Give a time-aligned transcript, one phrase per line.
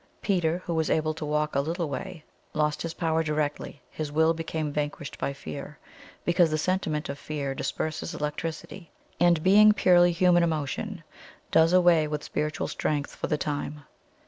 [0.23, 2.23] Peter, who was able to walk a little way,
[2.55, 5.77] lost his power directly his will became vanquished by fear
[6.25, 11.03] because the sentiment of fear disperses electricity, and being purely HUMAN emotion,
[11.51, 13.81] does away with spiritual strength for the time.